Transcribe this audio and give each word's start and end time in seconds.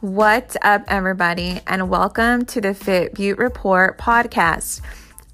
What's 0.00 0.56
up, 0.62 0.84
everybody, 0.86 1.60
and 1.66 1.90
welcome 1.90 2.44
to 2.44 2.60
the 2.60 2.72
Fit 2.72 3.14
Butte 3.14 3.36
Report 3.36 3.98
podcast. 3.98 4.80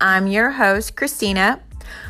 I'm 0.01 0.26
your 0.26 0.53
host, 0.53 0.96
Christina. 0.96 1.60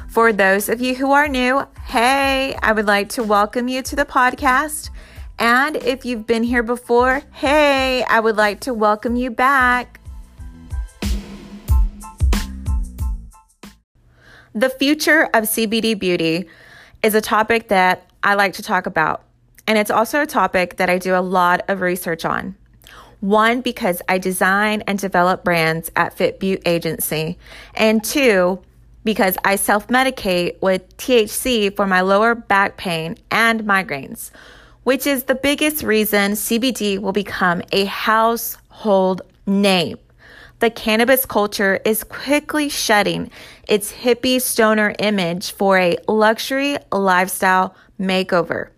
For 0.09 0.32
those 0.32 0.69
of 0.69 0.80
you 0.80 0.95
who 0.95 1.11
are 1.11 1.27
new, 1.27 1.67
hey, 1.86 2.54
I 2.62 2.71
would 2.71 2.86
like 2.86 3.09
to 3.09 3.25
welcome 3.25 3.67
you 3.67 3.82
to 3.82 3.96
the 3.96 4.04
podcast. 4.04 4.90
And 5.36 5.75
if 5.75 6.04
you've 6.04 6.29
been 6.29 6.45
here 6.45 6.62
before, 6.62 7.22
hey, 7.32 8.04
I 8.04 8.21
would 8.21 8.36
like 8.36 8.61
to 8.61 8.73
welcome 8.73 9.16
you 9.16 9.32
back. 9.32 9.98
The 14.55 14.71
future 14.79 15.25
of 15.34 15.43
CBD 15.43 15.98
beauty 15.98 16.48
is 17.02 17.16
a 17.16 17.21
topic 17.21 17.66
that 17.71 18.08
I 18.22 18.35
like 18.35 18.52
to 18.52 18.63
talk 18.63 18.86
about. 18.86 19.25
And 19.67 19.79
it's 19.79 19.91
also 19.91 20.21
a 20.21 20.27
topic 20.27 20.77
that 20.77 20.91
I 20.91 20.99
do 20.99 21.14
a 21.14 21.21
lot 21.21 21.63
of 21.68 21.81
research 21.81 22.25
on. 22.25 22.55
One, 23.21 23.63
because 23.63 24.03
I 24.09 24.18
design 24.18 24.82
and 24.86 24.99
develop 24.99 25.45
brands 25.45 25.91
at 25.96 26.14
Fit 26.14 26.39
Butte 26.39 26.63
Agency. 26.67 27.39
And 27.75 28.05
two, 28.05 28.61
because 29.05 29.36
I 29.45 29.57
self 29.57 29.89
medicate 29.89 30.61
with 30.61 30.96
THC 30.99 31.75
for 31.75 31.86
my 31.86 32.03
lower 32.03 32.34
back 32.34 32.77
pain 32.77 33.17
and 33.31 33.62
migraines, 33.62 34.31
which 34.83 35.06
is 35.06 35.25
the 35.25 35.34
biggest 35.34 35.83
reason 35.83 36.33
CBD 36.33 36.98
will 36.98 37.12
become 37.12 37.62
a 37.72 37.86
household 37.86 39.22
name. 39.47 39.98
The 40.61 40.70
cannabis 40.70 41.27
culture 41.27 41.81
is 41.84 42.05
quickly 42.05 42.69
shedding 42.69 43.31
its 43.69 43.92
hippie 43.92 44.41
stoner 44.41 44.94
image 44.98 45.53
for 45.53 45.78
a 45.78 45.97
luxury 46.08 46.77
lifestyle 46.92 47.75
makeover. 48.00 48.69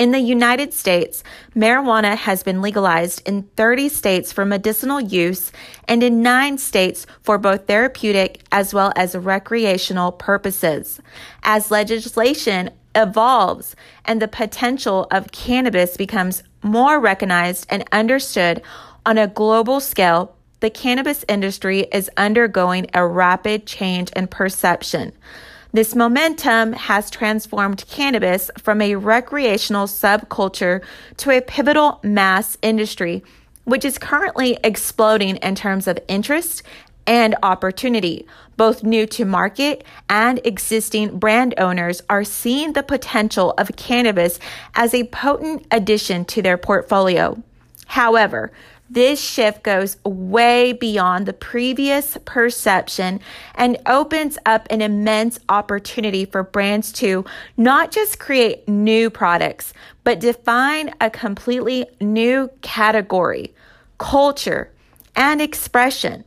In 0.00 0.12
the 0.12 0.18
United 0.18 0.72
States, 0.72 1.22
marijuana 1.54 2.16
has 2.16 2.42
been 2.42 2.62
legalized 2.62 3.20
in 3.28 3.42
30 3.58 3.90
states 3.90 4.32
for 4.32 4.46
medicinal 4.46 4.98
use 4.98 5.52
and 5.86 6.02
in 6.02 6.22
nine 6.22 6.56
states 6.56 7.04
for 7.20 7.36
both 7.36 7.66
therapeutic 7.66 8.40
as 8.50 8.72
well 8.72 8.94
as 8.96 9.14
recreational 9.14 10.10
purposes. 10.10 11.02
As 11.42 11.70
legislation 11.70 12.70
evolves 12.94 13.76
and 14.06 14.22
the 14.22 14.26
potential 14.26 15.06
of 15.10 15.32
cannabis 15.32 15.98
becomes 15.98 16.44
more 16.62 16.98
recognized 16.98 17.66
and 17.68 17.84
understood 17.92 18.62
on 19.04 19.18
a 19.18 19.26
global 19.26 19.80
scale, 19.80 20.34
the 20.60 20.70
cannabis 20.70 21.26
industry 21.28 21.80
is 21.92 22.10
undergoing 22.16 22.86
a 22.94 23.06
rapid 23.06 23.66
change 23.66 24.08
in 24.16 24.28
perception. 24.28 25.12
This 25.72 25.94
momentum 25.94 26.72
has 26.72 27.10
transformed 27.10 27.84
cannabis 27.88 28.50
from 28.58 28.82
a 28.82 28.96
recreational 28.96 29.86
subculture 29.86 30.82
to 31.18 31.30
a 31.30 31.40
pivotal 31.40 32.00
mass 32.02 32.58
industry, 32.60 33.22
which 33.64 33.84
is 33.84 33.96
currently 33.96 34.58
exploding 34.64 35.36
in 35.36 35.54
terms 35.54 35.86
of 35.86 35.98
interest 36.08 36.64
and 37.06 37.36
opportunity. 37.44 38.26
Both 38.56 38.82
new 38.82 39.06
to 39.06 39.24
market 39.24 39.84
and 40.08 40.40
existing 40.44 41.18
brand 41.18 41.54
owners 41.56 42.02
are 42.10 42.24
seeing 42.24 42.72
the 42.72 42.82
potential 42.82 43.54
of 43.56 43.76
cannabis 43.76 44.40
as 44.74 44.92
a 44.92 45.04
potent 45.04 45.66
addition 45.70 46.24
to 46.26 46.42
their 46.42 46.58
portfolio. 46.58 47.40
However, 47.86 48.50
this 48.90 49.20
shift 49.20 49.62
goes 49.62 49.96
way 50.04 50.72
beyond 50.72 51.24
the 51.26 51.32
previous 51.32 52.18
perception 52.24 53.20
and 53.54 53.78
opens 53.86 54.36
up 54.44 54.66
an 54.68 54.82
immense 54.82 55.38
opportunity 55.48 56.24
for 56.24 56.42
brands 56.42 56.90
to 56.94 57.24
not 57.56 57.92
just 57.92 58.18
create 58.18 58.68
new 58.68 59.08
products, 59.08 59.72
but 60.02 60.18
define 60.18 60.92
a 61.00 61.08
completely 61.08 61.86
new 62.00 62.50
category, 62.62 63.54
culture, 63.98 64.72
and 65.14 65.40
expression. 65.40 66.24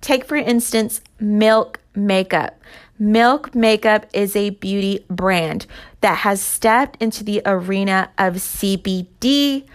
Take, 0.00 0.24
for 0.24 0.36
instance, 0.36 1.02
Milk 1.20 1.80
Makeup. 1.94 2.58
Milk 2.98 3.54
Makeup 3.54 4.06
is 4.14 4.34
a 4.34 4.50
beauty 4.50 5.04
brand 5.10 5.66
that 6.00 6.18
has 6.18 6.40
stepped 6.40 7.00
into 7.02 7.22
the 7.22 7.42
arena 7.44 8.08
of 8.16 8.36
CBD 8.36 9.66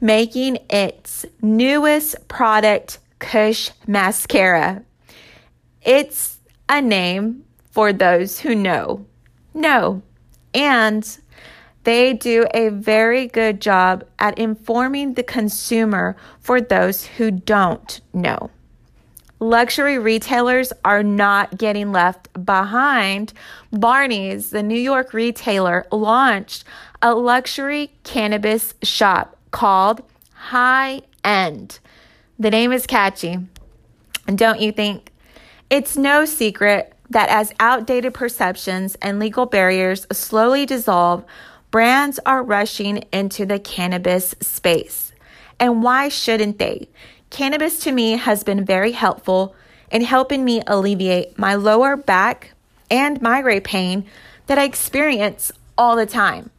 making 0.00 0.58
its 0.70 1.26
newest 1.42 2.28
product 2.28 2.98
Kush 3.18 3.70
Mascara. 3.86 4.82
It's 5.82 6.38
a 6.68 6.80
name 6.80 7.44
for 7.70 7.92
those 7.92 8.40
who 8.40 8.54
know. 8.54 9.06
No. 9.54 10.02
And 10.54 11.18
they 11.84 12.12
do 12.12 12.46
a 12.52 12.68
very 12.68 13.26
good 13.26 13.60
job 13.60 14.04
at 14.18 14.38
informing 14.38 15.14
the 15.14 15.22
consumer 15.22 16.16
for 16.40 16.60
those 16.60 17.06
who 17.06 17.30
don't 17.30 18.00
know. 18.12 18.50
Luxury 19.40 19.98
retailers 19.98 20.72
are 20.84 21.04
not 21.04 21.56
getting 21.56 21.92
left 21.92 22.28
behind. 22.44 23.32
Barney's, 23.72 24.50
the 24.50 24.62
New 24.62 24.78
York 24.78 25.14
retailer, 25.14 25.86
launched 25.92 26.64
a 27.00 27.14
luxury 27.14 27.92
cannabis 28.02 28.74
shop 28.82 29.37
called 29.50 30.02
High 30.32 31.02
End. 31.24 31.78
The 32.38 32.50
name 32.50 32.72
is 32.72 32.86
catchy, 32.86 33.38
And 34.26 34.38
don't 34.38 34.60
you 34.60 34.72
think? 34.72 35.12
It's 35.70 35.96
no 35.96 36.24
secret 36.24 36.94
that 37.10 37.28
as 37.28 37.52
outdated 37.58 38.14
perceptions 38.14 38.96
and 39.02 39.18
legal 39.18 39.46
barriers 39.46 40.06
slowly 40.12 40.66
dissolve, 40.66 41.24
brands 41.70 42.20
are 42.24 42.42
rushing 42.42 42.98
into 43.12 43.44
the 43.44 43.58
cannabis 43.58 44.34
space. 44.40 45.12
And 45.58 45.82
why 45.82 46.08
shouldn't 46.08 46.58
they? 46.58 46.88
Cannabis 47.30 47.80
to 47.80 47.92
me 47.92 48.12
has 48.12 48.44
been 48.44 48.64
very 48.64 48.92
helpful 48.92 49.54
in 49.90 50.02
helping 50.02 50.44
me 50.44 50.62
alleviate 50.66 51.38
my 51.38 51.54
lower 51.54 51.96
back 51.96 52.52
and 52.90 53.20
migraine 53.20 53.62
pain 53.62 54.06
that 54.46 54.58
I 54.58 54.64
experience 54.64 55.52
all 55.76 55.96
the 55.96 56.06
time. 56.06 56.50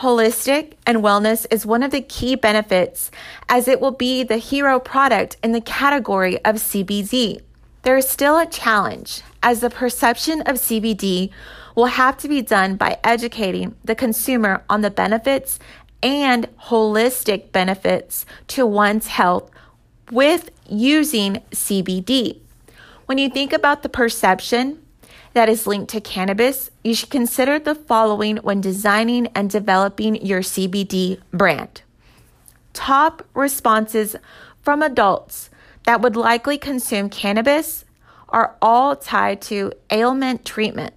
Holistic 0.00 0.74
and 0.86 0.98
wellness 0.98 1.44
is 1.50 1.66
one 1.66 1.82
of 1.82 1.90
the 1.90 2.00
key 2.00 2.36
benefits 2.36 3.10
as 3.48 3.66
it 3.66 3.80
will 3.80 3.90
be 3.90 4.22
the 4.22 4.36
hero 4.36 4.78
product 4.78 5.36
in 5.42 5.50
the 5.50 5.60
category 5.60 6.36
of 6.44 6.54
CBD. 6.56 7.40
There 7.82 7.96
is 7.96 8.08
still 8.08 8.38
a 8.38 8.46
challenge 8.46 9.22
as 9.42 9.58
the 9.58 9.70
perception 9.70 10.42
of 10.42 10.54
CBD 10.54 11.30
will 11.74 11.86
have 11.86 12.16
to 12.18 12.28
be 12.28 12.42
done 12.42 12.76
by 12.76 12.98
educating 13.02 13.74
the 13.84 13.96
consumer 13.96 14.62
on 14.70 14.82
the 14.82 14.90
benefits 14.90 15.58
and 16.00 16.46
holistic 16.68 17.50
benefits 17.50 18.24
to 18.48 18.64
one's 18.64 19.08
health 19.08 19.50
with 20.12 20.50
using 20.68 21.42
CBD. 21.50 22.38
When 23.06 23.18
you 23.18 23.28
think 23.28 23.52
about 23.52 23.82
the 23.82 23.88
perception, 23.88 24.78
that 25.34 25.48
is 25.48 25.66
linked 25.66 25.90
to 25.90 26.00
cannabis, 26.00 26.70
you 26.82 26.94
should 26.94 27.10
consider 27.10 27.58
the 27.58 27.74
following 27.74 28.38
when 28.38 28.60
designing 28.60 29.26
and 29.28 29.50
developing 29.50 30.24
your 30.24 30.40
CBD 30.40 31.20
brand. 31.32 31.82
Top 32.72 33.26
responses 33.34 34.16
from 34.62 34.82
adults 34.82 35.50
that 35.84 36.00
would 36.00 36.16
likely 36.16 36.58
consume 36.58 37.08
cannabis 37.08 37.84
are 38.28 38.56
all 38.60 38.94
tied 38.94 39.40
to 39.40 39.72
ailment 39.90 40.44
treatment. 40.44 40.94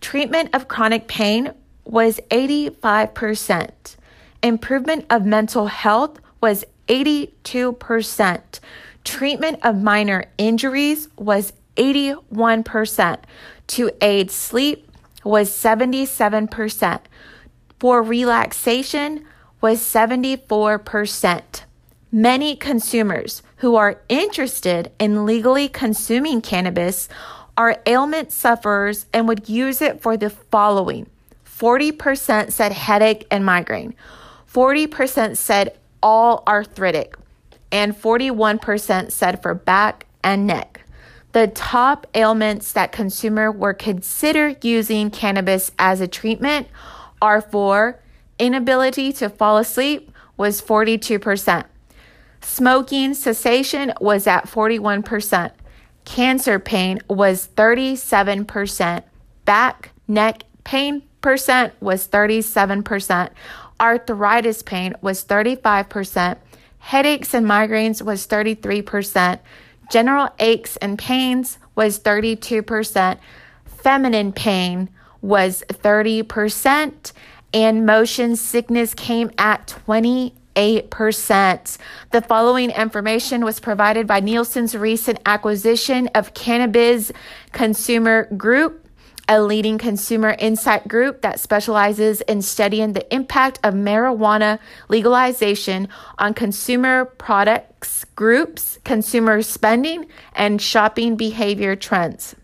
Treatment 0.00 0.50
of 0.52 0.68
chronic 0.68 1.06
pain 1.06 1.52
was 1.84 2.20
85%. 2.30 3.96
Improvement 4.42 5.06
of 5.08 5.24
mental 5.24 5.68
health 5.68 6.18
was 6.40 6.64
82%. 6.88 8.60
Treatment 9.04 9.58
of 9.62 9.80
minor 9.80 10.24
injuries 10.38 11.08
was 11.16 11.52
81%. 11.76 13.18
To 13.66 13.90
aid 14.00 14.30
sleep 14.30 14.90
was 15.24 15.50
77%. 15.50 17.00
For 17.78 18.02
relaxation 18.02 19.24
was 19.60 19.80
74%. 19.80 21.42
Many 22.12 22.54
consumers 22.54 23.42
who 23.56 23.74
are 23.76 24.00
interested 24.08 24.92
in 24.98 25.26
legally 25.26 25.68
consuming 25.68 26.40
cannabis 26.40 27.08
are 27.56 27.80
ailment 27.86 28.30
sufferers 28.30 29.06
and 29.12 29.26
would 29.26 29.48
use 29.48 29.80
it 29.80 30.00
for 30.00 30.16
the 30.16 30.30
following 30.30 31.06
40% 31.46 32.52
said 32.52 32.72
headache 32.72 33.26
and 33.30 33.44
migraine, 33.44 33.94
40% 34.52 35.36
said 35.36 35.76
all 36.02 36.42
arthritic, 36.46 37.16
and 37.70 37.94
41% 37.96 39.10
said 39.12 39.40
for 39.40 39.54
back 39.54 40.06
and 40.22 40.46
neck. 40.46 40.73
The 41.34 41.48
top 41.48 42.06
ailments 42.14 42.70
that 42.74 42.92
consumer 42.92 43.50
were 43.50 43.74
consider 43.74 44.54
using 44.62 45.10
cannabis 45.10 45.72
as 45.80 46.00
a 46.00 46.06
treatment 46.06 46.68
are 47.20 47.40
for 47.40 47.98
inability 48.38 49.12
to 49.14 49.28
fall 49.28 49.58
asleep 49.58 50.12
was 50.36 50.62
42%. 50.62 51.64
Smoking 52.40 53.14
cessation 53.14 53.92
was 54.00 54.28
at 54.28 54.46
41%. 54.46 55.50
Cancer 56.04 56.60
pain 56.60 57.00
was 57.08 57.48
37%. 57.56 59.02
Back, 59.44 59.90
neck 60.06 60.44
pain 60.62 61.02
percent 61.20 61.72
was 61.80 62.06
37%. 62.06 63.30
Arthritis 63.80 64.62
pain 64.62 64.94
was 65.00 65.24
35%. 65.24 66.36
Headaches 66.78 67.34
and 67.34 67.44
migraines 67.44 68.02
was 68.02 68.24
33%. 68.24 69.40
General 69.90 70.28
aches 70.38 70.76
and 70.76 70.98
pains 70.98 71.58
was 71.74 71.98
32%. 72.00 73.18
Feminine 73.64 74.32
pain 74.32 74.88
was 75.20 75.62
30%. 75.68 77.12
And 77.52 77.86
motion 77.86 78.34
sickness 78.34 78.94
came 78.94 79.30
at 79.38 79.68
28 79.68 80.34
8%. 80.54 81.78
The 82.12 82.22
following 82.22 82.70
information 82.70 83.44
was 83.44 83.60
provided 83.60 84.06
by 84.06 84.20
Nielsen's 84.20 84.74
recent 84.74 85.18
acquisition 85.26 86.08
of 86.14 86.34
Cannabis 86.34 87.12
Consumer 87.52 88.28
Group, 88.36 88.83
a 89.28 89.42
leading 89.42 89.78
consumer 89.78 90.36
insight 90.38 90.86
group 90.86 91.22
that 91.22 91.40
specializes 91.40 92.20
in 92.22 92.42
studying 92.42 92.92
the 92.92 93.14
impact 93.14 93.58
of 93.64 93.74
marijuana 93.74 94.58
legalization 94.88 95.88
on 96.18 96.34
consumer 96.34 97.04
products 97.04 98.04
groups, 98.16 98.78
consumer 98.84 99.42
spending, 99.42 100.06
and 100.34 100.60
shopping 100.60 101.16
behavior 101.16 101.74
trends. 101.74 102.36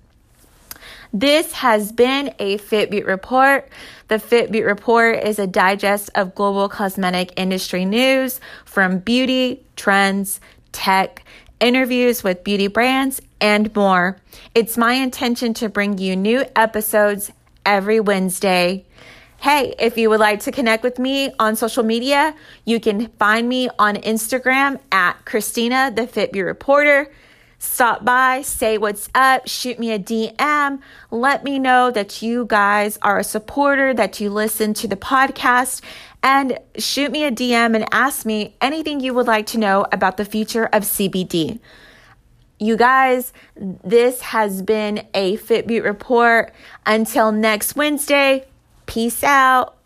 This 1.13 1.53
has 1.53 1.91
been 1.91 2.33
a 2.39 2.59
Fitbeat 2.59 3.07
report. 3.07 3.69
The 4.09 4.17
Fitbeat 4.17 4.65
report 4.65 5.25
is 5.25 5.39
a 5.39 5.47
digest 5.47 6.11
of 6.15 6.35
global 6.35 6.69
cosmetic 6.69 7.33
industry 7.37 7.85
news 7.85 8.41
from 8.65 8.99
beauty, 8.99 9.65
trends, 9.75 10.41
tech, 10.73 11.25
interviews 11.61 12.25
with 12.25 12.45
beauty 12.45 12.67
brands, 12.67 13.21
and 13.41 13.75
more. 13.75 14.19
It's 14.55 14.77
my 14.77 14.95
intention 14.95 15.55
to 15.55 15.69
bring 15.69 15.99
you 15.99 16.17
new 16.17 16.45
episodes 16.57 17.33
every 17.65 18.01
Wednesday. 18.01 18.85
Hey, 19.39 19.75
if 19.79 19.97
you 19.97 20.11
would 20.11 20.21
like 20.21 20.41
to 20.41 20.53
connect 20.53 20.83
with 20.83 20.99
me 20.99 21.33
on 21.39 21.57
social 21.57 21.83
media, 21.83 22.35
you 22.67 22.79
can 22.79 23.09
find 23.19 23.49
me 23.49 23.71
on 23.79 23.97
Instagram 23.97 24.79
at 24.93 25.25
Christina, 25.25 25.91
the 25.95 26.03
Fitbeat 26.03 26.45
Reporter. 26.45 27.11
Stop 27.59 28.05
by, 28.05 28.41
say 28.41 28.79
what's 28.79 29.11
up, 29.15 29.47
shoot 29.47 29.79
me 29.79 29.93
a 29.93 29.99
DM. 29.99 30.81
Let 31.11 31.45
me 31.45 31.59
know 31.59 31.91
that 31.91 32.23
you 32.23 32.47
guys 32.47 32.99
are 33.03 33.19
a 33.19 33.25
supporter, 33.25 33.93
that 33.93 34.19
you 34.19 34.31
listen 34.31 34.73
to 34.75 34.89
the 34.89 34.97
podcast, 34.97 35.83
and 36.23 36.59
shoot 36.77 37.11
me 37.11 37.25
a 37.25 37.31
DM 37.31 37.75
and 37.75 37.87
ask 37.93 38.27
me 38.27 38.57
anything 38.61 39.01
you 39.01 39.15
would 39.15 39.27
like 39.27 39.47
to 39.47 39.59
know 39.59 39.87
about 39.93 40.17
the 40.17 40.25
future 40.25 40.67
of 40.67 40.83
CBD. 40.83 41.61
You 42.59 42.77
guys, 42.77 43.33
this 43.57 44.21
has 44.21 44.61
been 44.61 45.07
a 45.15 45.39
Fitbeat 45.39 45.83
report. 45.83 46.53
Until 46.85 47.33
next 47.33 47.75
Wednesday, 47.75 48.47
peace 48.85 49.25
out. 49.25 49.77